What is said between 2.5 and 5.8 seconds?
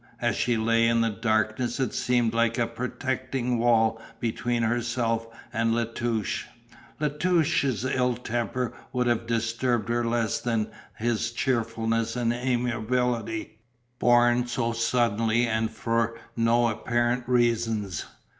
a protecting wall between herself and